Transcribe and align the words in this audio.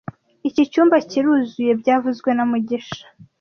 Iki 0.47 0.63
cyumba 0.71 0.95
kiruzuye 1.09 1.71
byavuzwe 1.81 2.29
na 2.33 2.43
mugisha 2.49 3.03